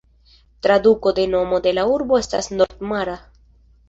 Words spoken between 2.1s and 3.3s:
estas "nord-mara".